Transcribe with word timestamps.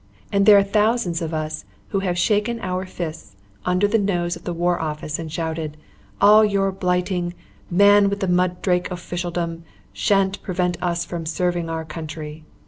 And 0.31 0.47
there 0.47 0.57
are 0.57 0.63
thousands 0.63 1.21
of 1.21 1.31
us 1.31 1.63
who 1.89 1.99
have 1.99 2.17
shaken 2.17 2.59
our 2.61 2.87
fists 2.87 3.35
under 3.67 3.87
the 3.87 3.99
nose 3.99 4.35
of 4.35 4.45
the 4.45 4.51
War 4.51 4.81
Office 4.81 5.19
and 5.19 5.31
shouted, 5.31 5.77
"All 6.19 6.43
your 6.43 6.71
blighting, 6.71 7.35
Man 7.69 8.09
with 8.09 8.19
the 8.19 8.27
Mudrake 8.27 8.89
officialdom 8.89 9.63
shan't 9.93 10.41
prevent 10.41 10.81
us 10.81 11.05
from 11.05 11.27
serving 11.27 11.69
our 11.69 11.85
country." 11.85 12.43